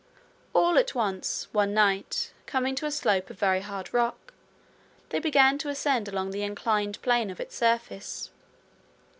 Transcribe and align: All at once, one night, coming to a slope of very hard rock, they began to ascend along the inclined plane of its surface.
All 0.53 0.79
at 0.79 0.95
once, 0.95 1.47
one 1.51 1.75
night, 1.75 2.33
coming 2.47 2.73
to 2.73 2.87
a 2.87 2.91
slope 2.91 3.29
of 3.29 3.37
very 3.37 3.61
hard 3.61 3.93
rock, 3.93 4.33
they 5.09 5.19
began 5.19 5.59
to 5.59 5.69
ascend 5.69 6.07
along 6.07 6.31
the 6.31 6.41
inclined 6.41 6.99
plane 7.03 7.29
of 7.29 7.39
its 7.39 7.55
surface. 7.55 8.31